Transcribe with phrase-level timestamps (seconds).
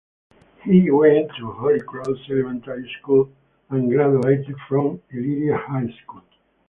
[0.63, 3.29] He went to Holy Cross Elementary School
[3.69, 6.23] and graduated from Elyria High School.